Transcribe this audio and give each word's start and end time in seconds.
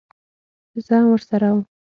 زه 0.85 0.95
هم 1.01 1.07
ورسره 1.11 1.47
وم. 1.53 1.63